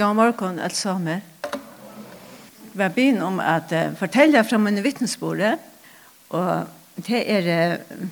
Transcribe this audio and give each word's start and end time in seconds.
God 0.00 0.14
morgen, 0.14 0.58
alle 0.58 0.74
sammen. 0.74 1.20
Vi 2.72 2.82
har 2.82 2.88
begynt 2.88 3.22
om 3.22 3.40
at 3.40 3.72
uh, 3.72 3.96
fortelle 3.96 4.44
fra 4.44 4.58
mine 4.58 4.80
vittnesbordet, 4.82 5.58
og 6.30 6.68
det 6.96 7.20
er 7.30 7.74
uh, 7.74 8.06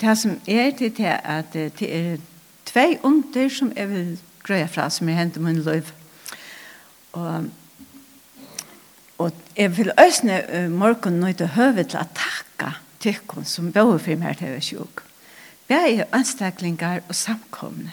det 0.00 0.14
som 0.18 0.38
er 0.46 0.70
til 0.78 0.94
det 0.96 1.18
at 1.24 1.52
uh, 1.54 1.66
det 1.80 1.88
er 1.96 2.16
tve 2.64 2.98
under 3.02 3.48
som 3.48 3.72
jeg 3.76 3.90
vil 3.90 4.18
grøye 4.42 4.68
fra, 4.68 4.88
som 4.90 5.08
er 5.08 5.12
jeg 5.12 5.18
henter 5.18 5.44
min 5.44 5.60
liv. 5.60 5.92
Og, 7.12 7.44
og 9.18 9.32
jeg 9.56 9.76
vil 9.76 9.92
øsne 10.06 10.40
uh, 10.54 10.72
morgen 10.72 11.20
nå 11.20 11.32
til 11.32 11.52
høve 11.58 11.84
til 11.84 12.00
å 12.00 12.08
takke 12.16 12.72
tykken 13.04 13.44
som 13.44 13.68
bor 13.72 13.98
for 13.98 14.16
meg 14.16 14.40
til 14.40 14.56
å 14.56 14.64
sjuk. 14.64 15.04
Vi 15.68 15.76
er 15.76 16.08
anstaklinger 16.08 17.04
og 17.04 17.14
samkomne. 17.14 17.92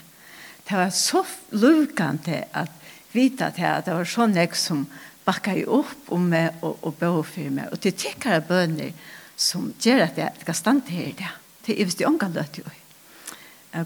Det 0.70 0.78
var 0.78 0.90
så 0.90 1.26
lukende 1.52 2.46
at 2.54 2.75
vita 3.16 3.50
til 3.56 3.68
at 3.70 3.88
det 3.88 3.96
var 3.96 4.10
sånn 4.10 4.36
jeg 4.38 4.56
som 4.60 4.86
bakka 5.26 5.56
i 5.58 5.66
opp 5.66 6.12
om 6.14 6.28
meg 6.30 6.62
og, 6.62 6.78
og 6.86 6.98
bøy 7.00 7.22
for 7.26 7.54
meg. 7.54 7.72
Og 7.74 7.82
til 7.82 7.96
tikkere 7.98 8.44
bønner 8.46 8.94
som 9.36 9.72
gjør 9.82 10.06
at 10.06 10.20
jeg 10.20 10.44
skal 10.44 10.58
stande 10.58 10.94
her 10.94 11.10
i 11.10 11.16
det. 11.18 11.32
Til 11.66 11.80
jeg 11.82 11.96
de 11.98 12.08
unga 12.08 12.30
løte 12.32 12.62
jo. 12.62 12.76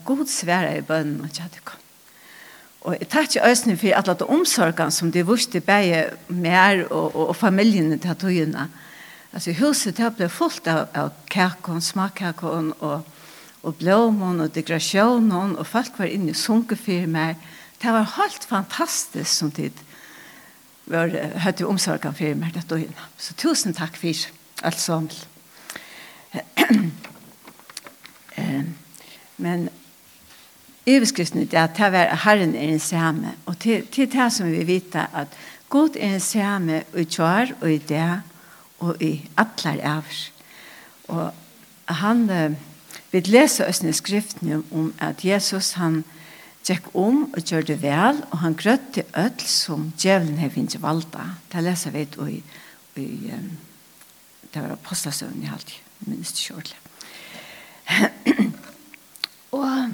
God 0.06 0.28
svære 0.30 0.78
i 0.78 0.86
bønnen 0.86 1.24
og 1.26 1.32
kjødde 1.34 1.64
kom. 1.66 1.86
Og 2.82 2.96
jeg 2.96 3.10
tar 3.12 3.26
ikke 3.28 3.48
øsne 3.50 3.78
for 3.78 3.96
alle 3.98 4.14
de 4.20 4.28
omsorgene 4.32 4.92
som 4.92 5.12
de 5.12 5.24
vurste 5.26 5.60
bare 5.62 6.04
mer 6.28 6.86
og, 6.88 7.16
og, 7.16 7.30
og 7.30 7.36
familiene 7.36 7.98
til 8.00 8.16
togene. 8.16 8.70
Altså 9.34 9.54
huset 9.60 9.98
det 9.98 10.14
ble 10.18 10.30
fullt 10.32 10.68
av, 10.68 10.88
av 10.96 11.10
kakon, 11.30 11.82
smakkakon 11.82 12.72
og, 12.80 13.04
og 13.64 13.76
blåmån 13.82 14.46
og 14.46 14.54
degrasjonen 14.56 15.58
og 15.58 15.68
folk 15.68 16.00
var 16.00 16.10
inne 16.10 16.32
i 16.32 16.38
sunkefirmer. 16.38 17.36
Og 17.36 17.59
Det 17.82 17.92
var 17.92 18.04
helt 18.04 18.44
fantastiskt 18.44 19.38
som 19.38 19.52
tid 19.52 19.74
var 20.90 21.38
hade 21.38 21.66
omsorgen 21.66 22.14
for 22.14 22.36
meg 22.36 22.54
det 22.54 22.68
då. 22.68 22.80
Så 23.18 23.34
tusen 23.34 23.74
tack 23.74 23.98
för 23.98 24.16
allt 24.62 24.80
som. 24.80 25.10
Men 29.36 29.70
överskriften 30.86 31.48
det 31.52 31.58
att 31.58 31.78
här 31.78 31.92
var 31.92 32.06
Herren 32.16 32.56
är 32.56 32.74
en 32.74 32.80
samme 32.80 33.28
och 33.46 33.60
till 33.60 33.88
till 33.88 34.10
det 34.10 34.32
som 34.32 34.52
vi 34.52 34.64
vet 34.64 34.96
att 34.96 35.36
Gud 35.70 35.96
är 35.96 36.14
en 36.14 36.22
samme 36.22 36.84
i 36.96 37.06
kvar 37.06 37.54
och 37.60 37.70
i 37.70 37.78
det 37.78 38.22
och 38.78 39.02
i 39.02 39.30
alla 39.36 39.82
ärvs. 39.82 40.32
Och 41.08 41.32
han 41.86 42.56
vi 43.12 43.22
läser 43.22 43.70
oss 43.70 43.84
i 43.84 43.94
skriften 43.94 44.64
om 44.72 44.94
att 45.00 45.24
Jesus 45.24 45.74
han 45.74 46.04
gikk 46.70 46.92
om 46.98 47.24
og 47.28 47.40
gjør 47.44 47.66
det 47.68 47.80
vel, 47.82 48.22
og 48.32 48.42
han 48.44 48.58
grøtt 48.58 48.92
til 48.96 49.08
ødel 49.18 49.48
som 49.50 49.90
djevelen 49.98 50.40
har 50.42 50.54
finnes 50.54 50.80
valda. 50.82 51.26
Det 51.52 51.64
leser 51.66 51.96
vi 51.96 52.06
ut 52.06 52.20
i, 52.30 52.38
i 53.02 53.10
um, 53.34 53.50
det 54.50 54.64
var 54.64 54.74
apostelsøvn 54.74 55.44
i 55.44 55.50
halvt, 55.50 55.76
minst 56.10 56.42
kjørlig. 56.42 56.78
og, 59.60 59.90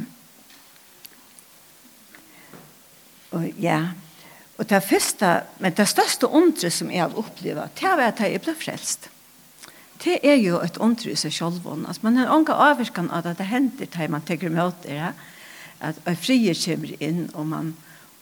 og 3.32 3.50
ja, 3.60 3.82
og 4.56 4.70
det 4.70 4.84
første, 4.84 5.42
men 5.60 5.76
det 5.76 5.88
største 5.92 6.30
ondre 6.32 6.72
som 6.72 6.92
jeg 6.92 7.04
har 7.04 7.20
opplevd, 7.20 7.76
det 7.76 7.92
var 8.00 8.08
at 8.08 8.24
jeg 8.24 8.42
ble 8.44 8.56
frelst. 8.56 9.10
Det 10.04 10.20
er 10.24 10.38
jo 10.40 10.60
et 10.64 10.78
ondre 10.80 11.12
i 11.12 11.20
seg 11.20 11.34
selv. 11.34 11.66
Altså, 11.74 12.04
man 12.04 12.20
har 12.20 12.32
ånga 12.32 12.56
avvirkan 12.70 13.10
av 13.12 13.28
at 13.28 13.40
det 13.40 13.50
hender 13.50 13.90
til 13.92 14.12
man 14.12 14.24
tenker 14.24 14.50
med 14.54 14.72
det, 14.84 14.96
ja 14.96 15.12
at 15.84 16.00
en 16.06 16.18
frie 16.20 16.54
kommer 16.58 16.96
inn 17.04 17.26
og 17.34 17.48
man 17.52 17.74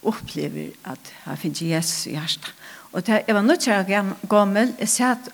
opplever 0.04 0.74
at 0.90 1.12
han 1.24 1.40
finner 1.40 1.76
Jesus 1.76 2.08
i 2.10 2.16
hjertet. 2.18 2.52
Og 2.94 3.06
det, 3.06 3.24
jeg 3.28 3.36
var 3.36 3.46
nødt 3.46 3.64
til 3.64 3.74
å 3.74 3.80
gjøre 3.80 4.16
gammel. 4.30 4.74
Jeg 4.78 4.92
satt 4.94 5.30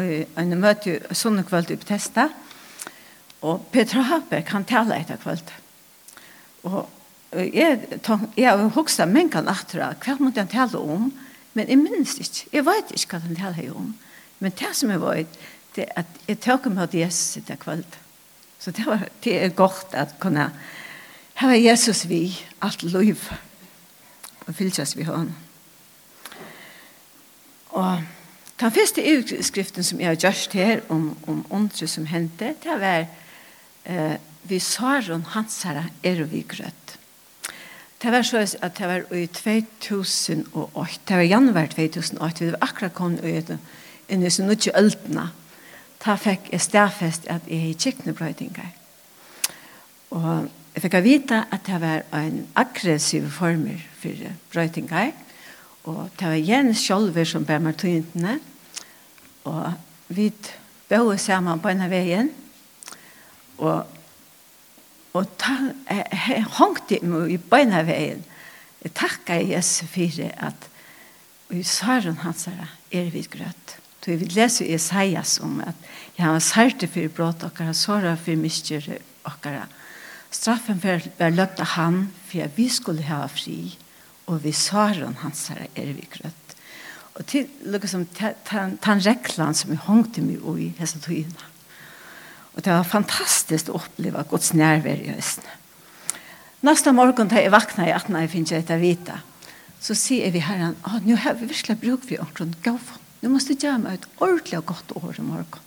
i 0.00 0.22
en 0.40 0.54
møte 0.56 0.96
sånne 1.12 1.44
kveld 1.44 1.74
i 1.74 1.76
Bethesda. 1.76 2.30
Og 3.44 3.66
Petra 3.74 4.06
Haber 4.08 4.40
kan 4.48 4.64
tale 4.64 4.96
etter 4.96 5.20
kveld. 5.20 5.50
Og 6.64 6.86
jeg, 7.34 8.00
jeg 8.38 8.48
har 8.48 8.62
hokset 8.72 9.10
mengen 9.10 9.50
etter 9.52 9.82
hva 9.84 10.16
måtte 10.22 10.40
han 10.40 10.52
tale 10.52 10.80
om. 10.80 11.10
Men 11.54 11.68
jeg 11.68 11.82
minnes 11.82 12.16
ikke. 12.16 12.48
Jeg 12.56 12.66
vet 12.66 12.94
ikke 12.96 13.18
hva 13.18 13.26
han 13.26 13.42
taler 13.42 13.76
om. 13.76 13.92
Men 14.40 14.56
det 14.56 14.72
som 14.78 14.94
jeg 14.94 15.02
vet, 15.04 15.36
det 15.76 15.84
er 15.84 16.00
at 16.04 16.24
jeg 16.30 16.40
tok 16.46 16.70
med 16.72 16.96
Jesus 16.96 17.42
etter 17.42 17.60
kveld. 17.60 18.00
Så 18.58 18.72
det, 18.72 18.86
var, 18.88 19.04
det 19.26 19.36
er 19.42 19.52
godt 19.52 19.92
at 19.92 20.16
kunne 20.22 20.48
Her 21.34 21.48
er 21.48 21.60
Jesus 21.60 22.08
vi, 22.08 22.28
alt 22.62 22.82
liv, 22.82 23.18
og 24.46 24.54
fylkjast 24.54 24.96
vi 24.96 25.02
har. 25.02 25.26
Og 27.74 28.02
den 28.60 28.70
første 28.70 29.02
utskriften 29.18 29.84
som 29.84 30.00
jeg 30.00 30.08
har 30.08 30.20
gjort 30.20 30.52
her 30.52 30.80
om, 30.88 31.16
om 31.26 31.46
ondre 31.50 31.88
som 31.90 32.06
hendte, 32.06 32.54
det 32.62 32.76
var 32.80 33.06
eh, 33.84 34.14
vi 34.44 34.58
Saron 34.58 35.26
Hansara 35.34 35.84
er 36.02 36.22
vi 36.24 36.44
grøtt. 36.48 36.98
Det 38.02 38.12
var 38.12 38.22
så 38.22 38.42
at 38.62 38.78
det 38.78 38.88
var 38.88 39.14
i 39.16 39.26
2008, 39.26 41.00
det 41.08 41.16
var 41.16 41.22
januar 41.22 41.66
2008, 41.66 42.44
vi 42.44 42.52
var 42.52 42.58
akkurat 42.60 42.94
kommet 42.94 43.24
ut 43.24 43.56
inn 44.08 44.22
i 44.22 44.30
sin 44.30 44.46
nødvendig 44.46 44.74
øltene. 44.76 45.30
Da 46.04 46.18
fikk 46.20 46.50
jeg 46.52 46.60
stedfest 46.60 47.26
at 47.32 47.48
jeg 47.48 47.58
er 47.58 47.70
i 47.70 47.78
kjekknebrøytinger. 47.80 48.74
Og 50.10 50.50
Jeg 50.74 50.82
fikk 50.82 50.96
vite 51.04 51.44
at 51.54 51.68
det 51.68 51.76
var 51.78 52.02
en 52.18 52.40
aggressiv 52.58 53.28
former 53.30 53.78
for 54.00 54.24
brøytingar, 54.50 55.12
og 55.86 56.08
det 56.18 56.30
var 56.32 56.40
Jens 56.40 56.82
Kjolver 56.82 57.28
som 57.28 57.44
ber 57.46 57.60
meg 57.62 57.76
tøyntene, 57.78 58.40
og 59.46 59.76
vi 60.08 60.32
bør 60.90 61.14
sammen 61.20 61.62
på 61.62 61.70
en 61.70 61.84
av 61.84 61.92
veien, 61.94 62.32
og, 63.62 63.86
og 65.14 65.28
ta, 65.38 65.54
jeg 65.86 66.32
jeg 66.32 66.48
hongte 66.58 66.98
meg 67.06 67.30
i 67.30 67.38
beina 67.38 67.84
veien. 67.86 68.24
Jeg 68.82 68.96
takker 68.98 69.46
Jesus 69.46 69.86
for 69.92 70.26
at 70.48 70.68
i 71.54 71.62
søren 71.62 72.18
hans 72.24 72.48
er 72.48 73.10
vi 73.14 73.22
grøtt. 73.30 73.78
Så 74.02 74.18
vi 74.18 74.26
leser 74.26 74.66
i 74.66 74.74
Isaias 74.74 75.38
om 75.40 75.60
at 75.64 75.76
jeg 76.18 76.26
har 76.26 76.42
særte 76.42 76.88
for 76.90 77.14
brått 77.14 77.46
og 77.46 77.62
såret 77.72 78.18
for 78.18 78.36
miskjøret 78.36 79.00
og 79.24 79.38
såra 79.38 79.64
Straffen 80.34 80.80
var 80.82 81.30
løpt 81.30 81.60
av 81.62 81.76
han, 81.76 82.08
for 82.26 82.44
at 82.44 82.56
vi 82.58 82.66
skulle 82.72 83.06
ha 83.06 83.22
fri, 83.30 83.76
og 84.26 84.42
vi 84.42 84.52
saren 84.56 85.20
hans 85.22 85.46
her 85.52 85.66
er 85.76 85.92
vi 85.94 86.08
grøtt. 86.10 86.54
Og 87.14 87.26
til 87.30 87.46
lukket 87.70 87.92
som 87.92 88.06
den 88.18 89.04
rekland 89.04 89.54
som 89.54 89.70
vi 89.70 89.78
hongte 89.78 90.24
meg 90.24 90.42
i 90.58 90.72
hese 90.80 90.98
togene. 90.98 91.50
Og 92.54 92.64
det 92.64 92.72
var 92.72 92.86
fantastisk 92.86 93.70
å 93.70 93.78
oppleve 93.78 94.24
Guds 94.30 94.50
nærvær 94.54 94.98
i 95.04 95.12
høsten. 95.14 95.46
Nästa 96.64 96.94
morgon 96.96 97.28
da 97.30 97.38
jeg 97.38 97.52
vakna 97.52 97.86
i 97.86 97.94
at 97.94 98.08
jeg 98.08 98.32
finner 98.32 98.58
etter 98.58 98.80
vita, 98.80 99.20
så 99.84 99.94
sier 99.94 100.32
vi 100.32 100.40
herren, 100.42 100.78
ah, 100.82 100.98
nå 101.04 101.18
har 101.20 101.36
vi 101.36 101.50
virkelig 101.50 101.78
bruk 101.82 102.06
for 102.08 102.24
ordentlig 102.24 102.62
gavfond. 102.64 103.00
Nå 103.20 103.30
måste 103.30 103.52
jeg 103.52 103.66
gjøre 103.66 103.82
meg 103.82 103.98
et 103.98 104.06
ordentlig 104.18 104.58
og 104.58 104.66
godt 104.72 104.94
år 104.96 105.18
i 105.20 105.26
morgon. 105.26 105.66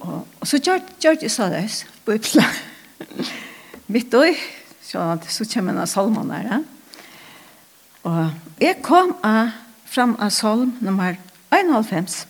Og, 0.00 0.26
og 0.40 0.46
så 0.46 0.58
gjør 0.58 0.82
gör 1.00 1.16
jag 1.22 1.30
så 1.30 1.48
det, 1.48 1.86
på 2.04 2.12
ett 2.12 2.36
mitt 3.92 4.14
oi, 4.14 4.32
så, 4.82 5.16
så 5.28 5.46
kommer 5.50 5.74
en 5.74 5.82
av 5.84 5.90
salmene 5.90 6.40
der. 6.42 6.64
Og 8.06 8.62
jeg 8.62 8.80
kom 8.86 9.14
av, 9.26 9.54
fram 9.86 10.14
av 10.22 10.30
salm 10.34 10.76
nummer 10.84 11.18
91. 11.54 12.26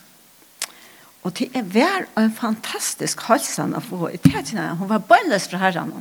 Og 1.26 1.34
det 1.38 1.48
er 1.58 1.66
vær 1.74 2.04
og 2.14 2.22
en 2.22 2.34
fantastisk 2.34 3.24
halsen 3.26 3.74
å 3.74 3.82
få 3.82 4.12
i 4.14 4.20
tætene. 4.20 4.76
Hun 4.78 4.90
var 4.92 5.04
bøyles 5.08 5.48
fra 5.50 5.60
herren. 5.64 5.96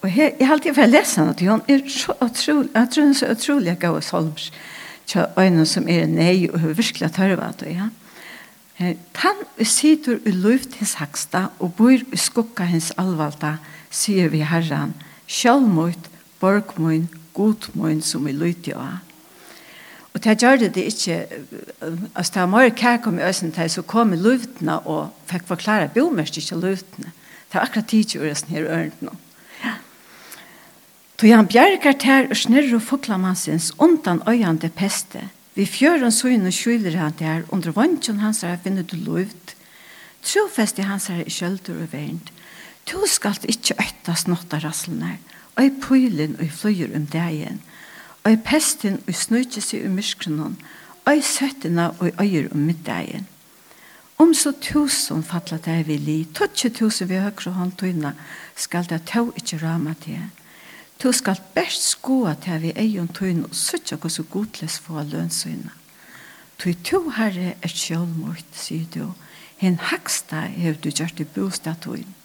Og 0.00 0.08
jeg, 0.08 0.34
jeg 0.38 0.46
har 0.48 0.56
alltid 0.56 0.78
vært 0.78 0.94
lesen 0.94 1.28
at 1.28 1.42
hun 1.44 1.62
er 1.68 1.82
så 1.92 2.16
utrolig, 2.24 2.70
jeg 2.72 2.92
tror 2.92 3.04
hun 3.04 3.12
er 3.12 3.18
så 3.18 3.32
utrolig 3.34 3.74
gav 3.82 3.98
salmer 4.02 4.46
til 5.10 5.26
øynene 5.36 5.66
som 5.66 5.88
er 5.90 6.06
nei 6.08 6.48
og 6.48 6.62
virkelig 6.78 7.10
tørre 7.12 7.50
det, 7.60 7.74
ja. 7.74 7.90
Han 8.80 9.42
sitter 9.60 10.22
i 10.24 10.32
luft 10.32 10.78
hins 10.80 10.94
haksta 10.96 11.50
og 11.60 11.74
bor 11.76 11.92
i 11.92 12.16
skukka 12.16 12.64
hins 12.64 12.94
alvalta, 12.96 13.58
sier 13.90 14.30
vi 14.30 14.42
herran, 14.46 14.94
sjølmut, 15.26 16.10
borgmøyn, 16.40 17.08
godmøyn 17.34 18.02
som 18.02 18.26
vi 18.26 18.34
lytter 18.34 18.78
av. 18.78 18.98
Og 20.10 20.22
det 20.24 20.40
gjør 20.42 20.64
det 20.74 20.82
ikke, 20.90 21.22
altså 22.14 22.32
det 22.34 22.42
var 22.42 22.50
mer 22.50 22.70
kærkom 22.74 23.18
i 23.20 23.26
østen 23.28 23.52
til, 23.54 23.70
så 23.70 23.82
kom 23.86 24.14
luftene 24.18 24.80
og 24.90 25.12
fikk 25.30 25.46
forklare 25.46 25.90
bomest 25.94 26.38
ikke 26.40 26.58
luftene. 26.58 27.12
Det 27.46 27.58
var 27.58 27.66
akkurat 27.68 27.90
tid 27.90 28.10
til 28.10 28.24
å 28.24 28.30
østen 28.30 28.54
her 28.54 28.66
ørende 28.66 29.06
nå. 29.06 29.14
Så 31.20 31.28
han 31.28 31.50
bjerger 31.52 31.98
til 32.00 32.30
og 32.32 32.38
snurr 32.40 32.74
og 32.78 32.82
foklamansins 32.82 33.74
undan 33.78 34.22
øyende 34.28 34.70
peste. 34.72 35.26
Vi 35.54 35.66
fjøren 35.68 36.14
søgn 36.14 36.46
og 36.48 36.54
skjuler 36.56 36.96
han 36.96 37.16
der, 37.18 37.42
under 37.52 37.74
vantjon 37.76 38.22
hans 38.22 38.40
her 38.40 38.56
finnet 38.64 38.88
du 38.88 38.96
luft. 38.96 39.52
Trofest 40.24 40.78
i 40.78 40.86
hans 40.88 41.10
her 41.12 41.20
i 41.20 41.30
kjølter 41.30 41.76
og 41.76 41.92
verent. 41.92 42.32
Tu 42.90 42.98
skalt 43.06 43.44
ikkje 43.46 43.76
øtta 43.78 44.16
snotta 44.18 44.58
rasslene, 44.58 45.20
og 45.54 45.62
i 45.62 45.70
pøylen 45.70 46.32
og 46.40 46.42
i 46.42 46.50
fløyer 46.50 46.90
om 46.98 47.04
dagen, 47.06 47.60
og 48.24 48.32
i 48.32 48.38
pesten 48.42 48.98
og 49.04 49.14
snøytje 49.14 49.62
seg 49.62 49.84
om 49.86 49.94
myskronen, 49.94 50.56
og 51.06 51.20
i 51.20 51.22
søttene 51.22 51.92
og 51.92 52.08
i 52.08 52.16
øyer 52.24 52.50
om 52.50 52.66
middagen. 52.66 53.28
Om 54.18 54.34
så 54.34 54.52
tusen 54.58 55.22
fatla 55.22 55.60
deg 55.62 55.86
vil 55.86 56.10
i, 56.10 56.18
tøtje 56.34 56.72
tusen 56.80 57.08
vi 57.12 57.22
høyre 57.22 57.54
hånd 57.54 57.78
tøyna, 57.78 58.16
skal 58.58 58.90
det 58.90 59.04
tå 59.06 59.28
ikkje 59.38 59.62
rama 59.62 59.94
til. 60.02 60.26
Tu 60.98 61.12
skal 61.14 61.38
best 61.54 61.92
skoa 61.94 62.34
til 62.42 62.58
vi 62.66 62.74
eion 62.74 63.08
tøyna, 63.08 63.46
og 63.46 63.54
søtja 63.54 64.02
hos 64.02 64.18
og 64.18 64.32
godles 64.34 64.82
få 64.82 65.06
lønnsøyna. 65.06 65.76
Tøy 66.58 66.74
to 66.84 67.06
herre 67.16 67.54
er 67.62 67.70
sjølmort, 67.70 68.50
sier 68.52 68.90
du, 68.90 69.12
hen 69.62 69.78
haksta 69.78 70.48
hev 70.58 70.82
du 70.82 70.90
gjørt 70.90 71.22
i 71.22 71.34
bostad 71.38 71.86
tøyna. 71.86 72.19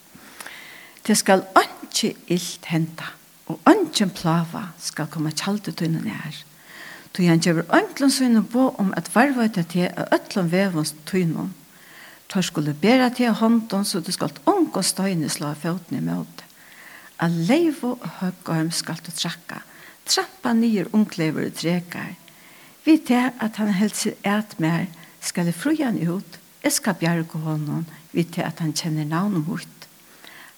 Det 1.05 1.17
skal 1.17 1.43
ikke 1.61 2.15
ilt 2.33 2.65
henta, 2.65 3.11
og 3.45 3.59
ikke 3.69 4.07
plava 4.17 4.63
skal 4.81 5.09
komme 5.13 5.33
kjalde 5.37 5.71
tøyne 5.71 6.01
nær. 6.01 6.39
Tøy 7.13 7.29
han 7.29 7.39
gjør 7.39 7.61
øntlen 7.77 8.11
sønne 8.11 8.41
på 8.43 8.71
om 8.81 8.89
at 8.97 9.11
varvøyta 9.13 9.63
til 9.69 9.85
å 9.87 10.07
øtlen 10.17 10.49
vevens 10.51 10.95
tøyne. 11.07 11.51
Tøy 12.27 12.41
skulle 12.41 12.73
bæra 12.73 13.11
til 13.13 13.37
hånden, 13.37 13.85
så 13.85 14.01
du 14.01 14.11
skal 14.11 14.33
unngå 14.49 14.81
støyne 14.81 15.29
slå 15.29 15.53
av 15.53 15.61
føttene 15.61 16.01
i 16.01 16.07
møte. 16.07 16.49
A 17.21 17.29
leiv 17.29 17.85
og 17.87 18.01
høggarm 18.19 18.73
skal 18.75 18.97
du 19.05 19.11
trakka, 19.13 19.61
trappa 20.09 20.51
nye 20.57 20.87
unglever 20.91 21.47
og 21.47 21.55
trekar. 21.55 22.15
Vi 22.83 22.97
til 22.97 23.29
at 23.29 23.61
han 23.61 23.71
helst 23.77 24.03
seg 24.03 24.17
et 24.25 24.57
mer, 24.59 24.89
skal 25.21 25.47
jeg 25.47 25.55
fru 25.57 25.77
han 25.79 26.01
ut, 26.01 26.41
jeg 26.65 26.73
skal 26.73 26.97
bjerge 26.99 27.39
hånden, 27.45 27.85
vi 28.11 28.25
til 28.25 28.43
at 28.43 28.59
han 28.59 28.73
kjenner 28.73 29.05
navnet 29.05 29.47
mot. 29.47 29.74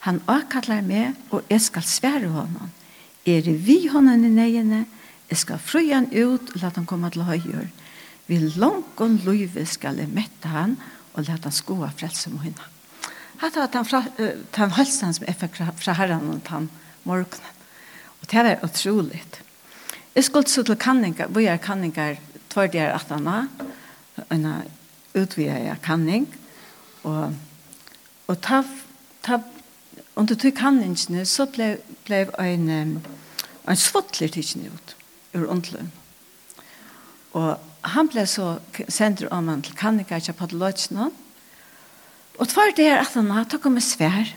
Han 0.08 0.22
avkallar 0.32 0.86
meg, 0.88 1.18
og 1.36 1.44
jeg 1.52 1.62
skal 1.66 1.84
svære 1.84 2.30
honom. 2.32 2.72
Er 3.28 3.42
det 3.44 3.58
vi 3.66 3.90
honom 3.92 4.24
i 4.24 4.32
neiene, 4.32 4.86
jeg 5.28 5.42
skal 5.42 5.60
frøye 5.60 5.92
han 5.92 6.08
ut 6.14 6.54
og 6.54 6.62
lade 6.62 6.80
han 6.80 6.88
komme 6.88 7.10
til 7.12 7.26
høyre. 7.28 7.68
Vi 8.28 8.38
langt 8.56 9.02
og 9.04 9.18
løyve 9.26 9.66
skal 9.68 10.00
jeg 10.00 10.12
mette 10.12 10.48
han, 10.48 10.78
og 11.14 11.28
lade 11.28 11.44
han 11.44 11.56
skoa 11.56 11.90
frelse 11.92 12.32
med 12.32 12.46
henne. 12.46 12.70
Hatt 13.42 13.60
var 13.60 13.68
den, 13.74 13.86
han 13.92 14.46
den 14.56 14.76
halsen 14.78 15.14
som 15.14 15.28
jeg 15.28 15.38
fikk 15.42 15.60
fra 15.60 15.98
herren 16.00 16.32
og 16.32 16.40
den 16.48 16.70
morgenen. 17.04 17.60
Og 18.22 18.32
det 18.32 18.46
var 18.48 18.64
utrolig. 18.64 19.22
Jeg 20.16 20.24
skulle 20.24 20.48
så 20.50 20.64
til 20.64 20.80
kanninger, 20.80 21.28
hvor 21.28 21.44
jeg 21.44 21.62
kanninger 21.62 22.16
tvær 22.50 22.72
der 22.72 22.96
at 22.96 23.12
han 23.12 23.28
var, 23.28 23.52
en 24.32 24.48
utvidet 25.14 25.68
jeg 25.68 25.84
kanning, 25.84 26.26
og, 27.04 27.36
og 28.28 28.42
ta, 28.42 28.64
ta 29.22 29.38
Under 30.18 30.36
tog 30.36 30.58
handlingene 30.58 31.26
så 31.30 31.46
ble, 31.54 31.76
ble 32.08 32.24
en, 32.42 32.70
en 33.70 33.78
svottler 33.78 34.32
tidsen 34.34 34.66
ut 34.66 34.96
ur 35.38 35.46
ondløn. 35.54 35.92
Og 37.38 37.52
han 37.94 38.10
ble 38.10 38.24
så 38.26 38.56
sendt 38.90 39.22
om 39.30 39.52
han 39.52 39.62
til 39.62 39.78
Kannika 39.78 40.18
i 40.18 40.34
Padalotjene. 40.34 41.12
Og 42.38 42.50
tvær 42.50 42.74
det 42.78 42.88
er 42.90 43.04
at 43.04 43.14
han 43.14 43.30
har 43.34 43.46
takket 43.50 43.76
med 43.76 43.86
svær 43.86 44.34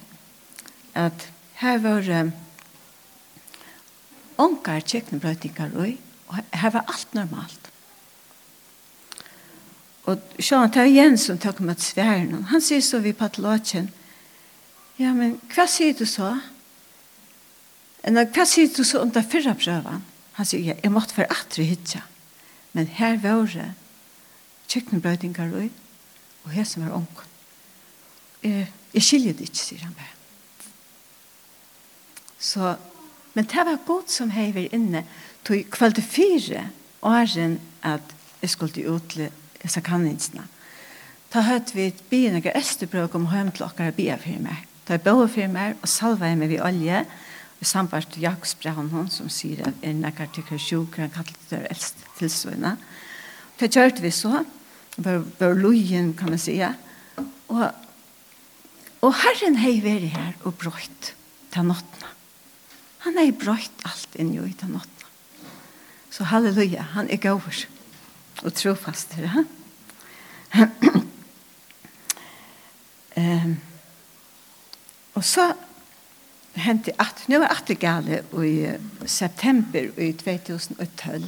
at 1.01 1.27
her 1.61 1.81
var 1.81 2.07
um, 2.21 2.33
onkar 4.41 4.81
tjekknebrøytingar 4.85 5.73
og 5.77 6.41
her 6.53 6.73
var 6.77 6.85
alt 6.89 7.15
normalt. 7.17 7.71
Og 10.09 10.21
Sjøen 10.41 10.73
tar 10.73 10.89
Jens 10.91 11.29
som 11.29 11.39
takket 11.39 11.65
med 11.65 11.81
sværen. 11.81 12.49
Han 12.53 12.65
sier 12.65 12.85
så 12.85 13.01
vi 13.01 13.17
Padalotjene 13.17 14.00
Ja, 15.01 15.15
men 15.17 15.39
hva 15.55 15.65
sier 15.71 15.95
du 15.97 16.05
så? 16.09 16.35
Eller 18.05 18.29
hva 18.29 18.45
sier 18.49 18.69
du 18.69 18.83
så 18.85 19.01
under 19.01 19.25
fyrre 19.25 19.55
prøven? 19.57 20.05
Han 20.37 20.49
sier, 20.49 20.63
ja, 20.73 20.77
jeg 20.83 20.93
måtte 20.93 21.17
være 21.17 21.33
atre 21.33 21.65
hitja. 21.65 22.03
Men 22.77 22.89
her 22.99 23.17
var 23.21 23.49
det 23.51 23.71
kjøkkenbrøydingar 24.71 25.55
og 25.57 25.71
og 26.45 26.51
her 26.51 26.65
som 26.65 26.87
var 26.87 26.97
onken. 26.97 27.27
Jeg, 28.43 28.69
jeg 28.95 29.05
skiljer 29.05 29.37
det 29.37 29.51
ikke, 29.51 29.61
sier 29.61 29.83
han 29.85 29.97
bare. 29.97 30.17
Så, 32.41 32.77
men 33.35 33.45
det 33.45 33.67
var 33.69 33.83
godt 33.87 34.11
som 34.11 34.33
jeg 34.33 34.55
var 34.57 34.73
inne, 34.73 35.05
til 35.45 35.67
tog 35.69 36.01
fire 36.05 36.71
åren 37.03 37.59
at 37.83 38.15
jeg 38.41 38.51
skulle 38.51 38.89
ut 38.89 39.11
til 39.11 39.29
disse 39.63 39.81
kanningsene. 39.81 40.47
Da 41.33 41.45
hørte 41.45 41.75
vi 41.75 41.87
et 41.91 42.03
byen 42.11 42.41
og 42.41 42.49
østerbrøk 42.57 43.15
om 43.15 43.29
hjem 43.31 43.53
til 43.53 43.69
dere 43.77 43.93
bia 43.93 44.17
for 44.17 44.41
meg. 44.41 44.70
Da 44.91 44.97
jeg 44.97 45.05
bøde 45.07 45.29
for 45.31 45.51
meg 45.55 45.77
og 45.79 45.87
salva 45.87 46.33
meg 46.35 46.49
ved 46.51 46.65
olje, 46.67 47.05
i 47.63 47.67
samband 47.69 48.09
til 48.11 48.25
Jakobs 48.25 48.57
Brahmanhånd, 48.59 49.13
som 49.15 49.29
sier 49.31 49.61
at 49.69 49.85
en 49.87 50.01
nekker 50.03 50.33
til 50.35 50.43
hver 50.49 50.59
sjuk, 50.59 50.97
han 50.99 51.13
kallet 51.15 51.45
det 51.53 51.61
eldst 51.71 52.03
tilsvøyne. 52.19 52.73
Det 53.61 53.69
kjørte 53.71 54.03
vi 54.03 54.11
så, 54.11 54.41
var, 54.99 55.23
var 55.39 55.55
lojen, 55.55 56.11
kan 56.19 56.35
man 56.35 56.43
sige, 56.43 56.73
og, 57.55 57.71
og 58.99 59.15
Herren 59.21 59.61
har 59.63 59.79
vært 59.87 60.11
her 60.17 60.35
og 60.43 60.59
brøtt 60.59 61.13
til 61.55 61.71
nåttene. 61.71 62.11
Han 63.07 63.23
har 63.23 63.31
brøtt 63.47 63.87
alt 63.87 64.19
inn 64.19 64.35
i 64.35 64.43
til 64.51 64.75
nåttene. 64.75 65.47
Så 66.11 66.27
halleluja, 66.35 66.83
han 66.99 67.07
er 67.07 67.23
gaver 67.23 67.63
og 68.43 68.55
trofast 68.59 69.15
til 69.15 69.31
det. 69.31 69.47
Um, 73.21 73.61
Og 75.15 75.25
så 75.25 75.53
hente 76.55 76.93
at, 77.01 77.25
nu 77.29 77.41
er 77.41 77.53
at 77.53 77.79
gale 77.79 78.23
i 78.45 79.07
september 79.07 79.91
i 79.99 80.13
2012. 80.13 81.25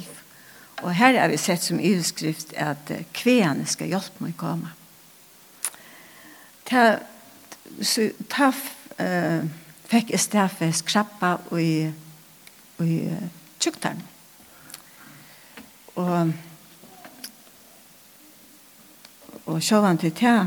Og 0.82 0.94
her 0.94 1.20
har 1.20 1.28
vi 1.28 1.36
sett 1.36 1.62
som 1.62 1.80
iveskrift 1.80 2.54
at 2.58 2.90
kveene 3.14 3.66
skal 3.66 3.92
hjelpe 3.92 4.24
meg 4.24 4.34
å 4.34 4.40
komme. 4.40 4.72
Ta, 6.66 6.86
så, 7.82 8.08
ta 8.30 8.50
uh, 8.50 9.44
fikk 9.90 10.10
jeg 10.10 10.24
straffe 10.24 10.70
skrappa 10.74 11.36
i, 11.58 11.90
i 12.82 12.96
tjuktaren. 13.62 14.02
Og 15.94 16.32
og 19.46 19.62
sjåvan 19.62 19.98
til 19.98 20.12
ta, 20.14 20.46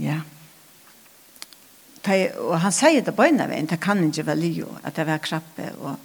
ja 0.00 0.20
og 2.38 2.60
han 2.60 2.72
sier 2.72 3.04
det 3.04 3.14
bøyna 3.16 3.46
veien, 3.50 3.68
det 3.68 3.80
kan 3.80 4.02
ikke 4.04 4.26
være 4.26 4.40
lio, 4.40 4.68
at 4.82 4.96
det 4.96 5.06
var 5.06 5.22
krappe, 5.22 5.70
og, 5.80 5.96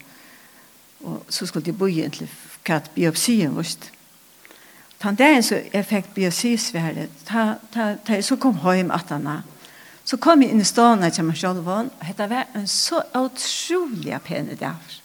og 1.04 1.26
så 1.30 1.46
skulle 1.46 1.66
de 1.66 1.76
bo 1.78 1.88
inn 1.88 2.12
til 2.12 2.30
katt 2.64 2.92
biopsien, 2.96 3.56
vist. 3.58 3.90
Han 5.04 5.18
dagen 5.20 5.44
så 5.44 5.58
jeg 5.74 5.84
fikk 5.84 6.14
biopsisværet, 6.16 7.12
ta, 7.28 7.58
ta, 7.74 7.90
ta, 8.08 8.22
så 8.24 8.38
kom 8.40 8.56
hjem 8.64 8.92
at 8.92 9.10
han 9.12 9.44
Så 10.06 10.18
kom 10.18 10.42
jeg 10.42 10.52
inn 10.52 10.62
i 10.62 10.68
stående 10.68 11.10
til 11.12 11.24
meg 11.24 11.38
selv, 11.38 11.68
og 11.68 11.90
det 12.18 12.30
var 12.30 12.48
en 12.56 12.68
så 12.68 13.02
utrolig 13.16 14.20
pene 14.24 14.56
dag. 14.56 14.96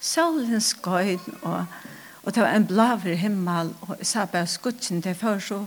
Solen 0.00 0.60
skøyd, 0.60 1.18
og, 1.42 1.66
og 2.22 2.34
det 2.34 2.42
var 2.42 2.54
en 2.54 2.66
blaver 2.66 3.14
himmel, 3.14 3.74
og 3.80 3.96
jeg 3.98 4.06
sa 4.06 4.24
bare 4.24 4.46
skutsen, 4.46 5.00
det 5.00 5.22
var 5.22 5.38
så 5.38 5.66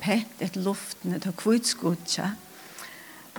pent 0.00 0.40
et 0.40 0.56
luften, 0.56 1.12
det 1.12 1.26
var 1.26 1.32
kvitskutsen. 1.32 2.38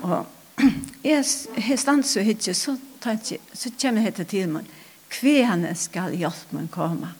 Og 0.02 0.26
jeg 1.04 1.24
har 1.68 1.78
stans 1.78 2.16
og 2.18 2.28
hyggje, 2.28 2.54
så, 2.54 2.78
tanke, 3.04 3.40
så 3.54 3.72
kommer 3.82 4.08
jeg 4.08 4.16
til 4.20 4.32
til 4.32 4.52
meg, 4.58 4.74
Kvene 5.16 5.72
skal 5.78 6.16
hjelp 6.18 6.52
meg 6.56 6.70
komme. 6.74 7.14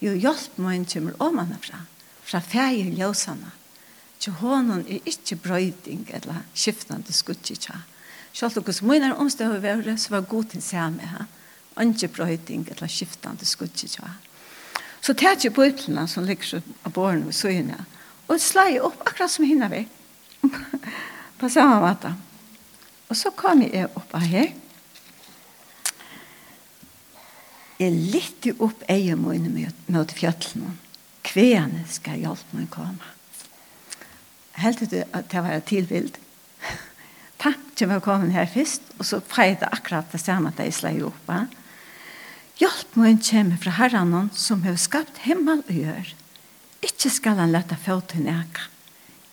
Jo, 0.00 0.12
hjelp 0.14 0.58
meg 0.62 0.86
kommer 0.92 1.16
om 1.18 1.38
omanfra, 1.40 1.82
fra 2.22 2.40
fra 2.40 2.40
ferie 2.40 2.92
ljøsene. 2.94 3.52
Så 4.18 4.32
hånden 4.40 4.86
er 4.88 5.04
ikke 5.04 5.36
brøyding 5.44 6.06
eller 6.16 6.44
skiftende 6.54 7.12
skutt 7.12 7.44
skuttetja. 7.46 7.82
Selv 8.32 8.58
om 8.58 8.88
min 8.88 9.04
er 9.04 9.16
omstøy 9.16 9.46
å 9.46 9.60
være, 9.60 9.96
så 9.98 10.16
var 10.16 10.28
god 10.28 10.52
til 10.52 10.62
seg 10.62 10.96
med 10.96 11.08
her. 11.12 11.26
Ikke 11.80 12.08
brøyding 12.08 12.66
eller 12.72 12.88
skiftende 12.88 13.44
skutt 13.44 13.76
skuttetja. 13.76 14.14
Så 15.00 15.14
tar 15.14 15.36
jeg 15.38 15.52
på 15.54 15.62
bøyplene 15.62 16.08
som 16.08 16.24
ligger 16.24 16.62
på 16.82 16.90
båren 16.90 17.26
og 17.28 17.34
søgene, 17.34 17.84
og 18.26 18.40
slår 18.42 18.80
opp 18.82 19.04
akkurat 19.04 19.30
som 19.30 19.44
hinner 19.46 19.70
vi. 19.70 19.84
På 21.40 21.48
samme 21.52 21.78
måte. 21.84 22.14
Og 23.06 23.18
så 23.18 23.30
kom 23.38 23.62
jeg 23.62 23.88
opp 23.94 24.14
av 24.16 24.24
her. 24.26 24.54
Jeg 27.76 27.92
lytte 27.92 28.54
opp 28.64 28.86
egen 28.90 29.20
mine 29.20 29.70
mot 29.92 30.12
fjøtlen. 30.16 30.78
Kvene 31.26 31.84
skal 31.90 32.22
hjelpe 32.22 32.56
meg 32.56 32.70
komme. 32.72 33.12
Helt 34.56 34.80
til 34.80 35.04
at 35.04 35.28
det 35.28 35.42
var 35.44 35.64
tilvild. 35.68 36.16
Tanken 37.36 37.92
å 37.92 38.00
komme 38.00 38.32
her 38.32 38.48
først, 38.48 38.88
og 38.96 39.04
så 39.04 39.20
feide 39.20 39.68
akkurat 39.68 40.08
det 40.10 40.22
samme 40.22 40.54
at 40.54 40.62
jeg 40.64 40.74
slår 40.78 41.02
opp. 41.10 41.32
Hjelp 42.56 42.96
meg 42.96 43.20
kommer 43.20 43.60
fra 43.60 43.74
herren 43.76 44.30
som 44.32 44.64
har 44.64 44.78
skapt 44.80 45.26
himmel 45.28 45.60
og 45.66 45.74
gjør. 45.76 46.14
Ikke 46.86 47.12
skal 47.12 47.42
han 47.42 47.52
lette 47.52 47.76
fot 47.76 48.08
til 48.08 48.24
nækka. 48.24 48.70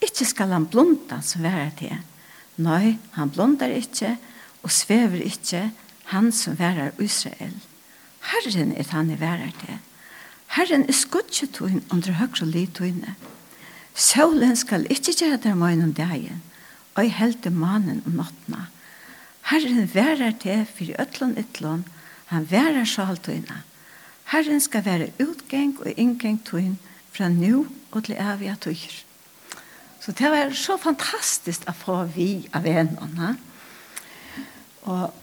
Ikke 0.04 0.28
skal 0.28 0.52
han 0.52 0.68
blunda 0.68 1.22
som 1.24 1.46
være 1.46 1.72
til 1.80 1.96
henne 1.96 2.13
Nei, 2.56 2.98
han 3.18 3.32
blondar 3.34 3.74
ikkje 3.74 4.18
og 4.64 4.72
svever 4.72 5.24
ikkje 5.26 5.72
han 6.12 6.32
som 6.32 6.58
værar 6.60 6.94
Israel. 7.02 7.56
Herren 8.24 8.72
er 8.78 8.88
han 8.92 9.10
i 9.10 9.20
værar 9.20 9.54
til. 9.60 9.80
Herren 10.54 10.86
er 10.88 10.94
skudgetun 10.94 11.84
under 11.92 12.20
høyre 12.20 12.46
litune. 12.46 13.16
Solen 13.96 14.56
skal 14.56 14.86
ikkje 14.90 15.16
gjøre 15.20 15.42
der 15.44 15.58
møyen 15.58 15.84
om 15.84 15.94
dagen, 15.94 16.42
og 16.96 17.10
helte 17.10 17.50
manen 17.50 18.04
om 18.06 18.20
nattna. 18.22 18.68
Herren 19.50 19.90
værar 19.94 20.38
til 20.40 20.66
for 20.66 20.94
øtlån 21.02 21.38
ytlån, 21.42 21.86
han 22.26 22.52
værar 22.52 22.86
sjaltøyna. 22.86 23.64
Herren 24.32 24.62
skal 24.62 24.86
være 24.86 25.12
utgeng 25.22 25.80
og 25.80 25.94
inngeng 25.98 26.40
tuin 26.46 26.78
fra 27.12 27.30
nu 27.30 27.68
og 27.92 28.04
til 28.04 28.16
evige 28.18 28.56
tøyr. 28.62 29.13
Så 30.06 30.12
det 30.12 30.32
var 30.32 30.52
så 30.52 30.76
fantastisk 30.78 31.64
å 31.70 31.74
få 31.80 31.94
vi 32.12 32.50
av 32.52 32.66
vennene. 32.68 33.38
Og 34.84 35.14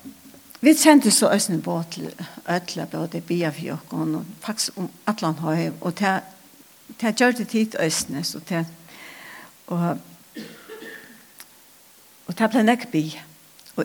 vi 0.60 0.72
kände 0.74 1.10
så 1.10 1.28
østene 1.34 1.60
på 1.62 1.82
til 1.92 2.08
Øtla, 2.48 2.86
både 2.86 3.20
biafjokon 3.20 4.14
og 4.14 4.24
faktisk 4.40 4.78
om 4.78 4.90
Atlanthøy, 5.06 5.66
Atlanthöj 5.66 5.72
och 5.80 5.92
det 7.00 7.18
det 7.36 7.48
tid 7.48 7.76
østene, 7.80 8.24
så 8.24 8.40
det 8.48 8.66
och 9.66 9.96
och 12.26 12.34
det 12.38 12.50
blev 12.50 12.64
näck 12.64 12.90
bi. 12.92 13.20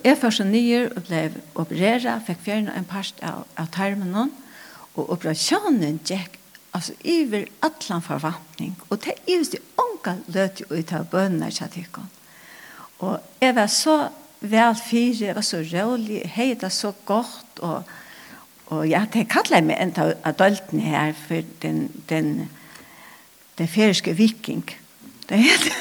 jeg 0.03 0.17
først 0.17 0.39
og 0.39 0.47
nye 0.47 0.89
og 0.95 1.03
ble 1.03 1.33
opereret, 1.55 2.21
fikk 2.27 2.39
fjärna 2.39 2.73
en 2.75 2.85
part 2.85 3.13
av, 3.21 3.45
av 3.57 3.67
tarmen 3.71 4.31
og 4.95 5.09
operasjonen 5.09 5.99
gikk 6.05 6.39
altså 6.75 6.93
iver 7.03 7.45
atlan 7.61 8.01
förvattning 8.01 8.75
og 8.89 9.05
det 9.05 9.11
er 9.11 9.37
just 9.37 9.51
det 9.51 9.59
onka 9.77 10.15
løt 10.27 10.61
ut 10.71 10.93
av 10.93 11.05
bönna 11.05 11.49
chatikon. 11.51 12.09
og 12.99 13.19
jeg 13.41 13.55
var 13.55 13.67
så 13.67 14.07
vel 14.41 14.75
fyra, 14.89 15.25
jeg 15.25 15.35
var 15.35 15.41
så 15.41 15.57
rolig, 15.57 16.31
det 16.61 16.71
så 16.71 16.91
godt 17.05 17.59
og, 17.59 17.83
og 18.65 18.89
ja, 18.89 19.05
det 19.13 19.29
kallar 19.29 19.61
meg 19.61 19.77
en 19.79 19.93
av 19.97 20.13
adulten 20.23 20.79
här 20.79 21.13
för 21.27 21.43
den 21.61 21.91
den 22.09 22.49
den 23.57 23.67
färske 23.67 24.13
viking. 24.13 24.77
Det 25.29 25.37
heter 25.37 25.73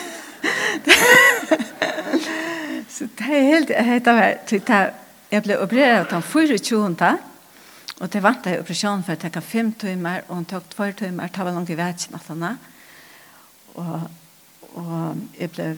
Så 2.89 3.05
det 3.19 3.27
er 3.27 3.43
helt 3.43 3.69
det 3.69 3.85
heter 3.85 4.91
jag 5.31 5.43
blev 5.43 5.63
opererad 5.63 6.07
den 6.11 6.23
24 6.23 7.19
Og 8.03 8.11
det 8.11 8.23
vant 8.25 8.47
jeg 8.47 8.59
operasjonen 8.59 9.05
for 9.07 9.15
å 9.15 9.31
ta 9.31 9.43
fem 9.45 9.71
timer, 9.79 10.25
og 10.29 10.41
hun 10.41 10.49
tok 10.51 10.67
tvær 10.73 10.97
timer, 10.99 11.31
det 11.31 11.47
var 11.47 11.55
langt 11.55 11.71
i 11.71 11.79
vetsen 11.79 12.17
at 12.19 12.27
han 12.33 12.49
Og, 13.75 14.09
og 14.75 15.23
jeg 15.39 15.51
ble 15.55 15.69